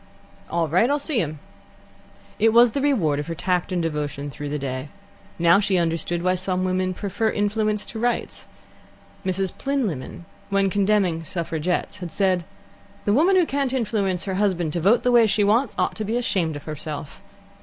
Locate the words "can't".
13.45-13.73